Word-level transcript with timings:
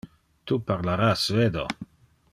Tu 0.51 0.57
parlara 0.71 1.11
svedo. 1.27 1.67